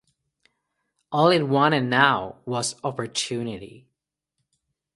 [1.11, 3.85] All it wanted now was opportunity.